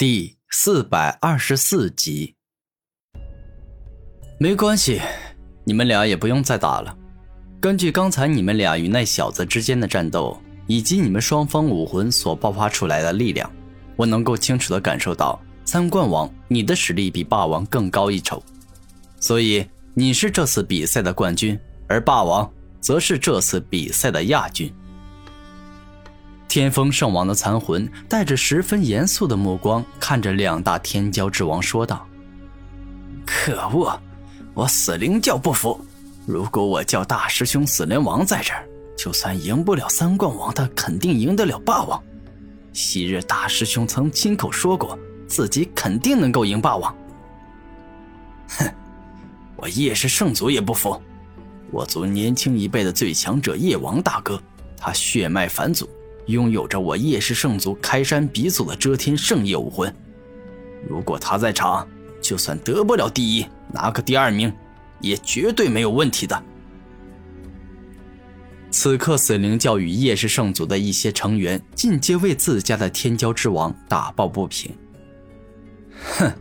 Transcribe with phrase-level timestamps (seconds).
[0.00, 2.34] 第四百二十四集。
[4.38, 4.98] 没关系，
[5.62, 6.96] 你们俩也不用再打了。
[7.60, 13.52] 根据刚才你们俩与那小子之间的战斗，以及你们双方武魂所爆发出来的力量，
[13.94, 18.42] 我能够清楚的感受到，三冠王你的实力比霸王更高一筹，
[19.20, 24.72] 所以你是这次比赛的冠军，而霸王则是这次比赛的亚军。
[26.50, 32.04] 天风圣王的残魂带着十分严肃的目光看着两大天骄之王，说道
[33.24, 33.96] ：“可恶，
[34.52, 35.80] 我死灵教不服。
[36.26, 38.66] 如果我叫大师兄死灵王在这儿，
[38.98, 42.02] 就算赢不了三冠王，他肯定赢得了霸王。
[42.72, 44.98] 昔日大师兄曾亲口说过，
[45.28, 46.92] 自己肯定能够赢霸王。
[48.58, 48.68] 哼，
[49.54, 51.00] 我叶氏圣祖也不服。
[51.70, 54.42] 我族年轻一辈的最强者叶王大哥，
[54.76, 55.88] 他血脉返祖。”
[56.30, 59.92] 拥有着我叶氏圣族开山鼻祖的遮天圣业武魂，
[60.88, 61.86] 如果他在场，
[62.20, 64.52] 就算得不了第一，拿个第二名，
[65.00, 66.42] 也绝对没有问题的。
[68.70, 74.72] 此刻，死灵教与叶氏圣祖的一些成员尽皆为自家的天骄之王打抱不平。
[76.16, 76.32] 哼，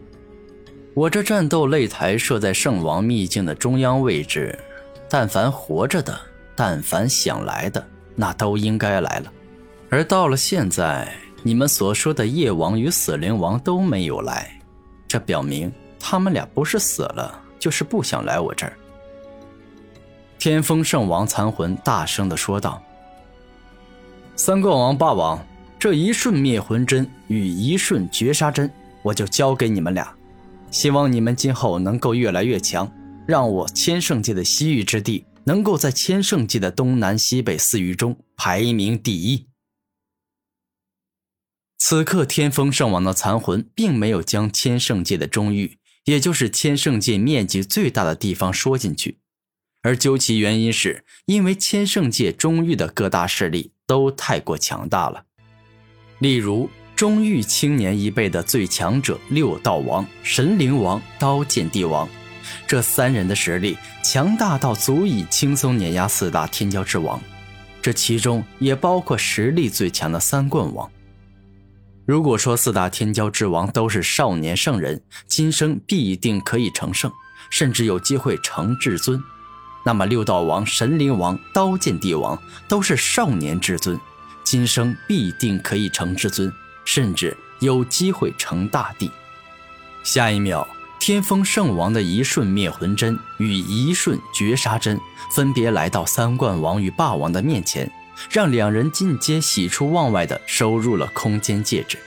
[0.93, 4.57] 我这战斗擂台设在圣王秘境的中央位置，
[5.09, 6.19] 但凡活着的，
[6.55, 7.85] 但凡想来的，
[8.15, 9.33] 那都应该来了。
[9.91, 14.61] 而到了现在，你们所说的夜王与死灵王都没有来，
[15.07, 18.73] 这表明他们俩不是死了，就是不想来我这儿。
[20.37, 22.81] 天风圣王残魂大声的说道
[24.37, 25.43] ：“三冠王、霸王，
[25.79, 30.07] 这一瞬灭魂针与一瞬绝杀针，我就交给你们俩。
[30.69, 32.89] 希望你们今后能够越来越强，
[33.25, 39.43] 让我千圣界的西域之地能够在千圣界的东南西北四域中排名第一。”
[41.81, 49.17] 此刻，天风圣王的残魂并没有将千圣界的中域，也就是千圣界面积最大的地方说进去，
[49.81, 55.23] 而究其原因，是因为千圣界中域的各大势力都太过强大了。
[56.19, 62.07] 例如，中域青年一辈的最强者六道王、神灵王、刀剑帝王，
[62.67, 67.19] 这三人的实力强大到足以轻松碾压四大天骄之王，
[67.81, 70.91] 这其中也包括实力最强的三冠王。
[72.09, 77.11] 如果说四大天骄之王都是少年圣人，今生必定可以成圣，
[77.51, 79.23] 甚至有机会成至尊，
[79.83, 82.35] 那么六道王、神灵王、刀剑帝王
[82.67, 83.95] 都是少年至尊，
[84.43, 86.51] 今生必定可以成至尊，
[86.83, 89.11] 甚至有机会成大帝。
[90.03, 90.67] 下一秒，
[90.99, 94.99] 天风圣王的一瞬灭魂针与一瞬绝杀针
[95.35, 97.87] 分别来到三冠王与霸王的面前。
[98.29, 101.97] 让两人尽皆喜出望外的收入了空间戒指。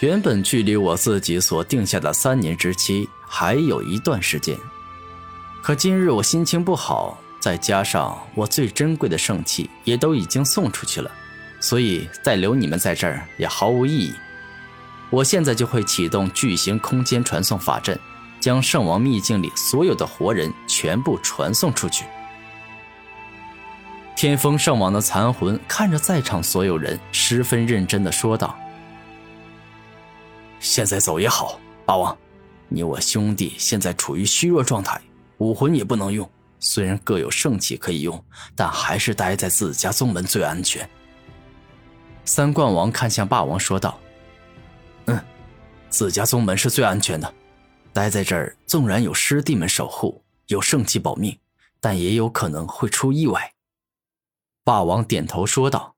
[0.00, 4.56] 原本距离我自己所定下的三年之期还有一段时间，
[5.62, 11.10] 可今日我心情不好，再加上我最珍贵的圣器也都已经送出去了，
[11.60, 14.12] 所以再留你们在这儿也毫无意义。
[15.10, 17.96] 我现在就会启动巨型空间传送法阵，
[18.40, 22.04] 将圣王秘境里所有的活人全部传送出去。
[24.22, 28.56] 天风圣王的残魂看着在场所有人，十分认真的说道
[30.60, 32.16] ：“现在走也好，霸王，
[32.68, 35.00] 你我兄弟现在处于虚弱状态，
[35.38, 36.30] 武魂也不能用。
[36.60, 38.24] 虽然各有圣器可以用，
[38.54, 40.88] 但还是待在自家宗门最安全。”
[42.24, 43.98] 三冠王看向霸王说道
[45.06, 45.20] ：“嗯，
[45.88, 47.34] 自家宗门是最安全的，
[47.92, 51.36] 待在这儿，纵然有师弟们守护，有圣器保命，
[51.80, 53.51] 但也有可能会出意外。”
[54.64, 55.96] 霸王点头说道：“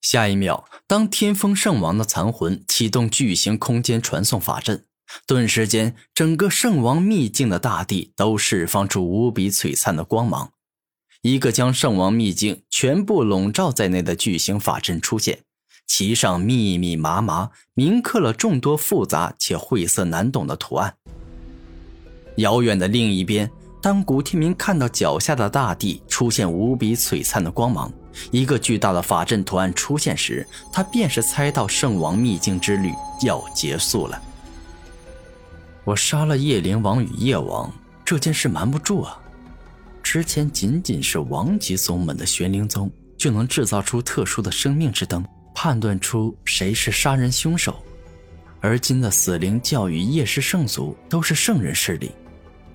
[0.00, 4.84] 下一秒，当天风圣王的残魂启动巨型空间传送法阵，
[5.26, 10.52] 顿时间，整个圣王秘境的大地都释放出无比璀璨的光芒。
[11.22, 15.40] 一个将圣王秘境全部笼罩在内的巨型法阵出现，
[15.88, 20.96] 其上密密麻麻铭刻了众多复杂且晦涩难懂的图案。
[22.36, 23.50] 遥远的另一边。”
[23.86, 27.88] 当古天明看到脚下的大地出现无比璀璨的光芒，
[28.32, 32.92] 一个巨大的法阵图案出现时，他便是猜到圣王秘境之旅
[33.22, 34.20] 要结束了。
[35.84, 37.72] 我杀了夜灵王与夜王
[38.04, 39.16] 这件事瞒不住啊！
[40.02, 45.24] 之前仅仅是王级宗门的玄灵宗就能制造出特殊的生命之灯，
[45.54, 47.76] 判断出谁是杀人凶手，
[48.60, 52.10] 而今的死灵教与夜氏圣族都是圣人势力。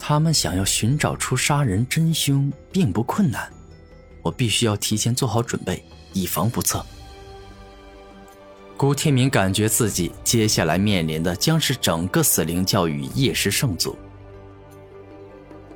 [0.04, 3.48] 他们想要寻找出杀人真凶并不困难，
[4.24, 6.84] 我必须要提前做好准备，以防不测。
[8.76, 13.96] 古天明感觉自己接下来面临的将是整个死灵教与夜师圣族。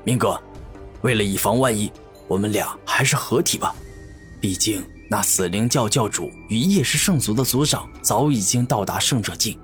[0.03, 0.41] 明哥，
[1.03, 1.91] 为了以防万一，
[2.27, 3.75] 我们俩还是合体吧。
[4.41, 9.55] 毕竟那死灵教教主与夜师圣族的族长早已经到达圣者境，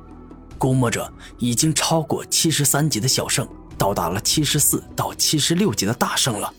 [0.60, 3.48] 估摸着已经超过七十三级的小圣，
[3.82, 6.54] 到达了七十四到七十六级的大圣了。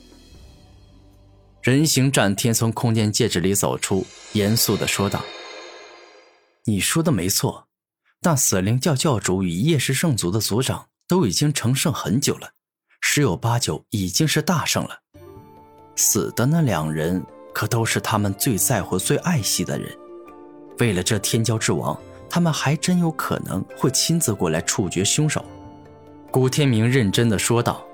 [1.62, 5.22] 人形战天从空间戒指里走出，严肃地说道。
[6.64, 7.68] 你说的没错，
[8.20, 12.50] 但死灵教教主与夜师圣族的族长都已经成圣很久了，
[13.00, 14.98] 十有八九已经是大圣了。
[15.94, 17.24] 死的那两人
[17.54, 19.96] 可都是他们最在乎、最爱惜的人。
[20.80, 21.96] 为了这天骄之王，
[22.28, 25.44] 他们还真有可能会亲自过来处决凶手。
[26.32, 27.84] 古天明认真的说道：“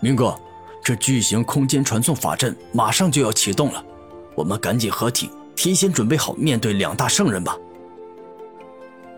[0.00, 0.32] 明哥，
[0.84, 3.84] 这巨型空间传送法阵马上就要启动了，
[4.36, 7.58] 我们赶紧合体，提前准备好面对两大圣人吧。”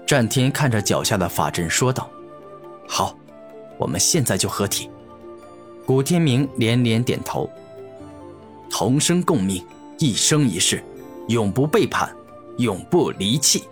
[0.09, 2.09] 战天看着脚下的法阵说道
[2.89, 3.15] ：“好，
[3.77, 4.89] 我们现在就合体。”
[5.85, 7.51] 古天明连连点头。
[8.71, 9.63] 同生共命，
[9.99, 10.83] 一生一世，
[11.29, 12.11] 永不背叛，
[12.57, 13.65] 永不离弃。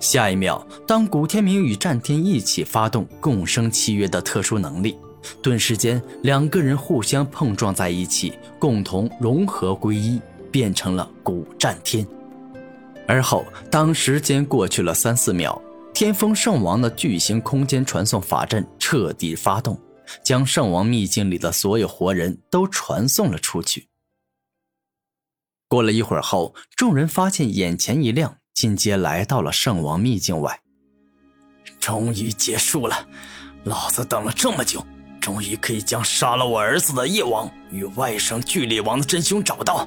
[0.00, 4.96] 下一秒，当古天明与战天一起发动共生契约的特殊能力，
[5.42, 10.20] 顿时间，两个人互相碰撞在一起，共同融合归一，
[10.50, 12.06] 变成了古战天。
[13.06, 15.60] 而后，当时间过去了三四秒，
[15.94, 19.78] 天风圣王的巨型空间传送法阵彻底发动，
[20.22, 23.88] 将圣王秘境里的所有活人都传送了出去。
[25.68, 30.58] 过了一会儿后，众人发现眼前一亮，进阶来到了圣王秘境外。
[31.78, 33.06] 终于结束了，
[33.64, 34.82] 老子等了这么久，
[35.20, 39.86] 终于可以将杀了我儿子的夜王与外甥巨力王的真凶找到。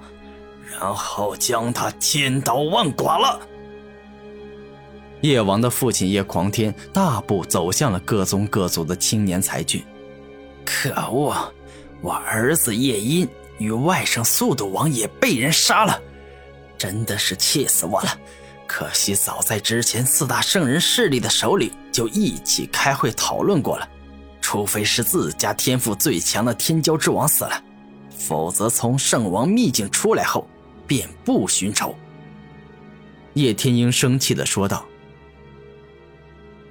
[0.80, 3.40] 然后将他千刀万剐了。
[5.22, 9.84] 叶王的父亲叶狂天大步走向了各宗各族的青年才俊。
[10.64, 11.52] 可恶，
[12.02, 13.28] 我儿子叶音
[13.58, 16.00] 与外甥速度王也被人杀了，
[16.78, 18.20] 真的是气死我了！
[18.68, 23.90] 可惜早在之前四大圣人势力的首领就一起开会讨论过了，
[24.42, 27.64] 除非是自家天赋最强的天骄之王死了，
[28.10, 30.48] 否则从圣王秘境出来后。
[30.88, 31.94] 便不寻仇。
[33.34, 34.86] 叶天鹰生气的说道：“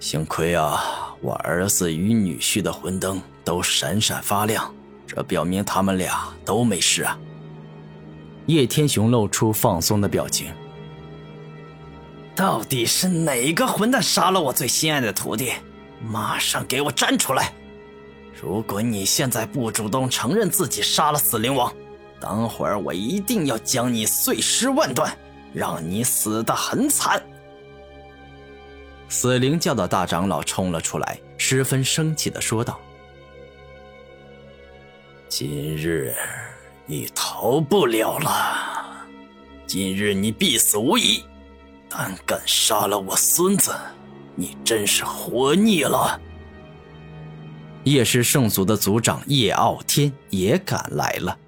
[0.00, 4.74] 幸亏啊，我儿子与女婿的魂灯都闪闪发亮，
[5.06, 7.18] 这表明他们俩都没事啊。”
[8.46, 10.50] 叶天雄露出放松的表情。
[12.36, 15.54] 到底是哪个混蛋杀了我最心爱的徒弟？
[16.06, 17.54] 马上给我站出来！
[18.38, 21.72] 如果你现在不主动承认自己杀了死灵王，
[22.20, 25.16] 等会儿我一定要将你碎尸万段，
[25.54, 27.22] 让你死得很惨。
[29.08, 32.78] 死灵教的大长老冲了出来，十分生气的说道
[35.26, 36.14] ：“今日
[36.84, 39.06] 你逃不了了，
[39.66, 41.24] 今日你必死无疑。
[41.96, 43.74] 胆敢杀了我孙子，
[44.34, 46.20] 你真是活腻了。”
[47.84, 51.38] 叶氏圣族的族长叶傲天也赶来了。